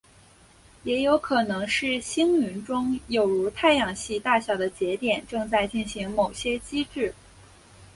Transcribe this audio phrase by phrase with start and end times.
[0.81, 7.13] 也有可能是星云中有如太阳系大小的节点正在进行某些机制。